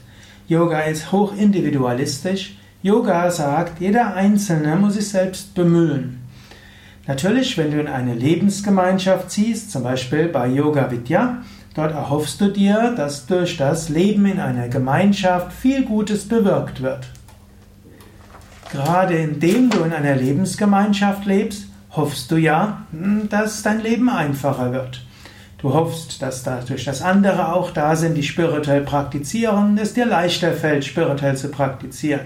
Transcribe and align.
Yoga 0.47 0.81
ist 0.81 1.13
hochindividualistisch. 1.13 2.59
Yoga 2.83 3.31
sagt, 3.31 3.81
jeder 3.81 4.13
Einzelne 4.13 4.77
muss 4.77 4.97
sich 4.97 5.09
selbst 5.09 5.55
bemühen. 5.55 6.19
Natürlich, 7.07 7.57
wenn 7.57 7.71
du 7.71 7.81
in 7.81 7.89
eine 7.89 8.15
Lebensgemeinschaft 8.15 9.31
ziehst, 9.31 9.73
zum 9.73 9.83
Beispiel 9.83 10.29
bei 10.29 10.47
Yoga 10.47 10.91
Vidya, 10.91 11.39
Dort 11.75 11.93
erhoffst 11.93 12.41
du 12.41 12.49
dir, 12.49 12.93
dass 12.97 13.27
durch 13.27 13.57
das 13.57 13.89
Leben 13.89 14.27
in 14.27 14.41
einer 14.41 14.69
Gemeinschaft 14.69 15.53
viel 15.53 15.85
Gutes 15.85 16.29
bewirkt 16.29 16.83
wird. 16.83 17.09
Gerade 18.71 19.15
indem 19.15 19.71
du 19.71 19.83
in 19.83 19.93
einer 19.93 20.17
Lebensgemeinschaft 20.17 21.25
lebst, 21.27 21.67
hoffst 21.91 22.31
du 22.31 22.37
ja, 22.37 22.87
hm, 22.91 23.29
dass 23.29 23.63
dein 23.63 23.83
Leben 23.83 24.09
einfacher 24.09 24.73
wird. 24.73 25.05
Du 25.59 25.73
hoffst, 25.73 26.21
dass 26.21 26.43
dadurch, 26.43 26.85
dass 26.85 27.03
andere 27.03 27.53
auch 27.55 27.71
da 27.71 27.95
sind, 27.95 28.17
die 28.17 28.23
spirituell 28.23 28.81
praktizieren, 28.81 29.79
es 29.79 29.95
dir 29.95 30.07
leichter 30.07 30.53
fällt, 30.53 30.85
spirituell 30.85 31.37
zu 31.37 31.51
praktizieren. 31.51 32.23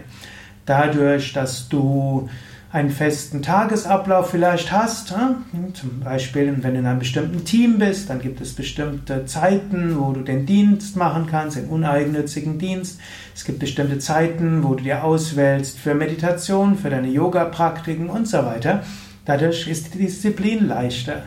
Dadurch, 0.65 1.33
dass 1.33 1.69
du 1.69 2.29
einen 2.77 2.91
festen 2.91 3.41
Tagesablauf 3.41 4.31
vielleicht 4.31 4.71
hast. 4.71 5.09
Zum 5.09 6.01
Beispiel, 6.05 6.55
wenn 6.61 6.75
du 6.75 6.81
in 6.81 6.87
einem 6.87 6.99
bestimmten 6.99 7.43
Team 7.47 7.79
bist, 7.79 8.11
dann 8.11 8.21
gibt 8.21 8.39
es 8.43 8.55
bestimmte 8.55 9.25
Zeiten, 9.25 9.99
wo 9.99 10.13
du 10.13 10.21
den 10.21 10.45
Dienst 10.45 10.95
machen 10.95 11.27
kannst, 11.27 11.57
den 11.57 11.69
uneigennützigen 11.69 12.59
Dienst. 12.59 13.01
Es 13.35 13.47
gibt 13.47 13.61
bestimmte 13.61 13.99
Zeiten, 13.99 14.63
wo 14.63 14.75
du 14.75 14.85
dir 14.85 15.05
auswählst 15.05 15.79
für 15.79 15.95
Meditation, 15.95 16.77
für 16.77 16.91
deine 16.91 17.09
Yoga-Praktiken 17.09 18.11
und 18.11 18.29
so 18.29 18.45
weiter. 18.45 18.83
Dadurch 19.25 19.67
ist 19.69 19.95
die 19.95 19.99
Disziplin 19.99 20.69
leichter. 20.69 21.23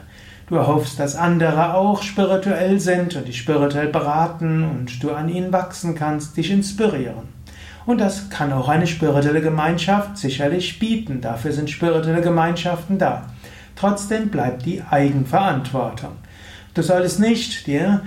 Du 0.50 0.56
erhoffst, 0.56 1.00
dass 1.00 1.16
andere 1.16 1.74
auch 1.74 2.04
spirituell 2.04 2.80
sind 2.80 3.16
und 3.16 3.28
dich 3.28 3.38
spirituell 3.40 3.88
beraten 3.88 4.64
und 4.64 5.02
du 5.02 5.12
an 5.14 5.30
ihnen 5.30 5.52
wachsen 5.52 5.96
kannst, 5.96 6.38
dich 6.38 6.52
inspirieren. 6.52 7.39
Und 7.86 8.00
das 8.00 8.30
kann 8.30 8.54
auch 8.54 8.70
eine 8.70 8.88
spirituelle 8.88 9.42
Gemeinschaft 9.42 10.18
sicherlich 10.18 10.80
bieten. 10.80 11.22
Dafür 11.22 11.52
sind 11.52 11.70
spirituelle 11.70 12.22
Gemeinschaften 12.22 12.98
da. 12.98 13.28
Trotzdem 13.76 14.30
bleibt 14.30 14.66
die 14.66 14.84
Eigenverantwortung. 14.90 16.12
Du 16.74 16.82
solltest 16.82 17.20
nicht 17.20 17.66
dir 17.68 18.02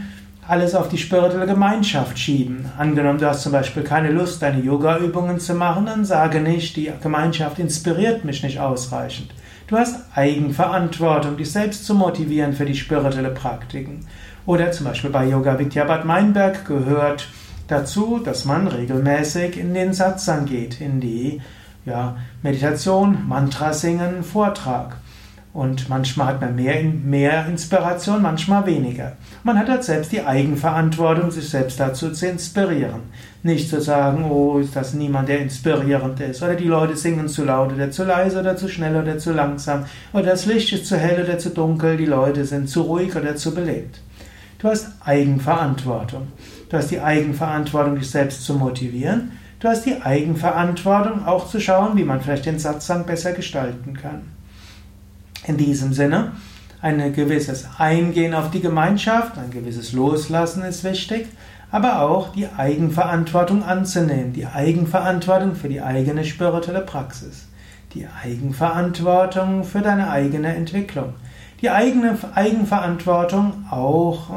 alles 0.46 0.74
auf 0.74 0.88
die 0.88 0.98
spirituelle 0.98 1.46
Gemeinschaft 1.46 2.18
schieben. 2.18 2.66
Angenommen, 2.76 3.18
du 3.18 3.28
hast 3.28 3.42
zum 3.42 3.52
Beispiel 3.52 3.82
keine 3.82 4.10
Lust, 4.10 4.42
deine 4.42 4.60
Yoga-Übungen 4.60 5.38
zu 5.38 5.54
machen, 5.54 5.86
dann 5.86 6.04
sage 6.04 6.40
nicht, 6.40 6.76
die 6.76 6.92
Gemeinschaft 7.02 7.58
inspiriert 7.58 8.24
mich 8.24 8.42
nicht 8.42 8.58
ausreichend. 8.58 9.30
Du 9.68 9.78
hast 9.78 10.00
Eigenverantwortung, 10.14 11.36
dich 11.36 11.50
selbst 11.50 11.86
zu 11.86 11.94
motivieren 11.94 12.52
für 12.52 12.66
die 12.66 12.74
spirituelle 12.74 13.30
Praktiken. 13.30 14.00
Oder 14.44 14.72
zum 14.72 14.86
Beispiel 14.86 15.10
bei 15.10 15.26
Yoga 15.26 15.58
Vidya 15.58 15.84
Bad 15.84 16.04
Meinberg 16.04 16.66
gehört 16.66 17.28
dazu, 17.72 18.20
dass 18.22 18.44
man 18.44 18.68
regelmäßig 18.68 19.58
in 19.58 19.74
den 19.74 19.92
Satsang 19.92 20.46
geht, 20.46 20.80
in 20.80 21.00
die 21.00 21.40
ja, 21.84 22.16
Meditation, 22.42 23.26
Mantra 23.26 23.72
singen, 23.72 24.22
Vortrag. 24.22 24.96
Und 25.54 25.90
manchmal 25.90 26.28
hat 26.28 26.40
man 26.40 26.54
mehr, 26.54 26.82
mehr 26.82 27.46
Inspiration, 27.46 28.22
manchmal 28.22 28.64
weniger. 28.64 29.16
Man 29.44 29.58
hat 29.58 29.68
halt 29.68 29.84
selbst 29.84 30.10
die 30.10 30.22
Eigenverantwortung, 30.22 31.30
sich 31.30 31.50
selbst 31.50 31.78
dazu 31.78 32.10
zu 32.10 32.26
inspirieren. 32.26 33.02
Nicht 33.42 33.68
zu 33.68 33.82
sagen, 33.82 34.30
oh, 34.30 34.58
ist 34.60 34.74
das 34.74 34.94
niemand, 34.94 35.28
der 35.28 35.40
inspirierend 35.40 36.20
ist. 36.20 36.42
Oder 36.42 36.54
die 36.54 36.68
Leute 36.68 36.96
singen 36.96 37.28
zu 37.28 37.44
laut 37.44 37.74
oder 37.74 37.90
zu 37.90 38.04
leise 38.04 38.40
oder 38.40 38.56
zu 38.56 38.68
schnell 38.68 38.96
oder 38.96 39.18
zu 39.18 39.32
langsam. 39.32 39.84
Oder 40.14 40.30
das 40.30 40.46
Licht 40.46 40.72
ist 40.72 40.86
zu 40.86 40.96
hell 40.96 41.22
oder 41.22 41.38
zu 41.38 41.50
dunkel. 41.50 41.98
Die 41.98 42.06
Leute 42.06 42.46
sind 42.46 42.70
zu 42.70 42.82
ruhig 42.82 43.14
oder 43.14 43.36
zu 43.36 43.54
belebt. 43.54 44.00
Du 44.58 44.68
hast 44.68 44.92
Eigenverantwortung. 45.04 46.28
Du 46.72 46.78
hast 46.78 46.90
die 46.90 47.00
Eigenverantwortung, 47.00 47.96
dich 47.96 48.10
selbst 48.10 48.46
zu 48.46 48.54
motivieren. 48.54 49.32
Du 49.60 49.68
hast 49.68 49.84
die 49.84 50.00
Eigenverantwortung, 50.00 51.26
auch 51.26 51.46
zu 51.46 51.60
schauen, 51.60 51.98
wie 51.98 52.02
man 52.02 52.22
vielleicht 52.22 52.46
den 52.46 52.58
Satzang 52.58 53.04
besser 53.04 53.32
gestalten 53.32 53.92
kann. 53.92 54.22
In 55.46 55.58
diesem 55.58 55.92
Sinne, 55.92 56.32
ein 56.80 57.12
gewisses 57.12 57.68
Eingehen 57.76 58.32
auf 58.32 58.50
die 58.50 58.62
Gemeinschaft, 58.62 59.36
ein 59.36 59.50
gewisses 59.50 59.92
Loslassen 59.92 60.62
ist 60.62 60.82
wichtig, 60.82 61.26
aber 61.70 62.00
auch 62.00 62.32
die 62.32 62.48
Eigenverantwortung 62.48 63.62
anzunehmen, 63.64 64.32
die 64.32 64.46
Eigenverantwortung 64.46 65.56
für 65.56 65.68
die 65.68 65.82
eigene 65.82 66.24
spirituelle 66.24 66.80
Praxis, 66.80 67.48
die 67.92 68.06
Eigenverantwortung 68.24 69.64
für 69.64 69.82
deine 69.82 70.08
eigene 70.08 70.56
Entwicklung, 70.56 71.12
die 71.60 71.68
eigene 71.68 72.16
Eigenverantwortung 72.34 73.66
auch, 73.70 74.30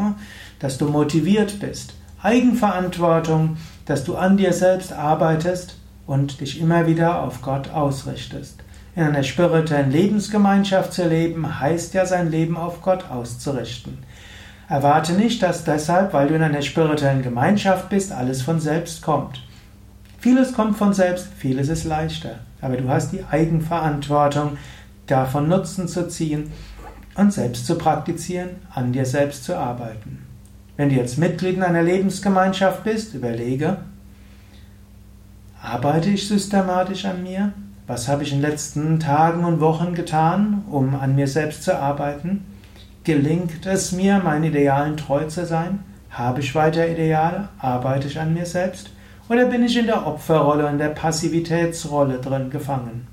dass 0.59 0.78
du 0.78 0.90
motiviert 0.90 1.62
bist, 1.62 1.94
Eigenverantwortung, 2.25 3.57
dass 3.85 4.03
du 4.03 4.17
an 4.17 4.35
dir 4.35 4.51
selbst 4.51 4.91
arbeitest 4.91 5.77
und 6.07 6.41
dich 6.41 6.59
immer 6.59 6.87
wieder 6.87 7.21
auf 7.21 7.43
Gott 7.43 7.69
ausrichtest. 7.69 8.63
In 8.95 9.03
einer 9.03 9.21
spirituellen 9.21 9.91
Lebensgemeinschaft 9.91 10.91
zu 10.91 11.07
leben, 11.07 11.59
heißt 11.59 11.93
ja, 11.93 12.07
sein 12.07 12.31
Leben 12.31 12.57
auf 12.57 12.81
Gott 12.81 13.11
auszurichten. 13.11 13.99
Erwarte 14.67 15.13
nicht, 15.13 15.43
dass 15.43 15.65
deshalb, 15.65 16.13
weil 16.13 16.27
du 16.27 16.33
in 16.33 16.41
einer 16.41 16.63
spirituellen 16.63 17.21
Gemeinschaft 17.21 17.89
bist, 17.89 18.11
alles 18.11 18.41
von 18.41 18.59
selbst 18.59 19.03
kommt. 19.03 19.43
Vieles 20.17 20.53
kommt 20.53 20.77
von 20.77 20.93
selbst, 20.93 21.27
vieles 21.37 21.69
ist 21.69 21.83
leichter. 21.83 22.39
Aber 22.59 22.75
du 22.77 22.89
hast 22.89 23.11
die 23.11 23.23
Eigenverantwortung, 23.23 24.57
davon 25.05 25.47
Nutzen 25.47 25.87
zu 25.87 26.07
ziehen 26.07 26.51
und 27.13 27.31
selbst 27.31 27.67
zu 27.67 27.77
praktizieren, 27.77 28.49
an 28.73 28.91
dir 28.91 29.05
selbst 29.05 29.43
zu 29.43 29.55
arbeiten. 29.55 30.24
Wenn 30.77 30.89
du 30.89 30.95
jetzt 30.95 31.17
Mitglied 31.17 31.55
in 31.55 31.63
einer 31.63 31.83
Lebensgemeinschaft 31.83 32.83
bist, 32.83 33.13
überlege, 33.13 33.77
arbeite 35.61 36.09
ich 36.09 36.27
systematisch 36.27 37.05
an 37.05 37.23
mir? 37.23 37.53
Was 37.87 38.07
habe 38.07 38.23
ich 38.23 38.33
in 38.33 38.41
den 38.41 38.49
letzten 38.49 38.99
Tagen 38.99 39.45
und 39.45 39.61
Wochen 39.61 39.93
getan, 39.93 40.63
um 40.69 40.95
an 40.95 41.15
mir 41.15 41.27
selbst 41.27 41.63
zu 41.63 41.79
arbeiten? 41.79 42.45
Gelingt 43.03 43.65
es 43.65 43.91
mir, 43.91 44.19
meinen 44.19 44.45
Idealen 44.45 44.97
treu 44.97 45.25
zu 45.25 45.45
sein? 45.45 45.79
Habe 46.09 46.41
ich 46.41 46.55
weiter 46.55 46.87
Ideale? 46.87 47.49
Arbeite 47.59 48.07
ich 48.07 48.19
an 48.19 48.33
mir 48.33 48.45
selbst? 48.45 48.89
Oder 49.29 49.45
bin 49.45 49.63
ich 49.63 49.77
in 49.77 49.85
der 49.85 50.05
Opferrolle, 50.05 50.69
in 50.69 50.77
der 50.77 50.89
Passivitätsrolle 50.89 52.17
drin 52.19 52.49
gefangen? 52.49 53.07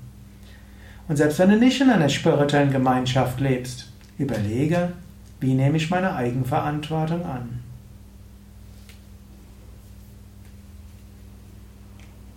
Und 1.07 1.17
selbst 1.17 1.39
wenn 1.39 1.49
du 1.49 1.57
nicht 1.57 1.79
in 1.79 1.89
einer 1.89 2.09
spirituellen 2.09 2.71
Gemeinschaft 2.71 3.39
lebst, 3.39 3.91
überlege, 4.17 4.93
wie 5.43 5.53
nehme 5.53 5.75
ich 5.75 5.89
meine 5.89 6.15
Eigenverantwortung 6.15 7.25
an? 7.25 7.59